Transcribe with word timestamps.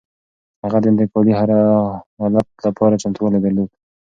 هغه 0.63 0.77
د 0.81 0.85
انتقالي 0.91 1.31
حالت 1.39 2.47
لپاره 2.67 2.99
چمتووالی 3.03 3.39
درلود. 3.41 3.69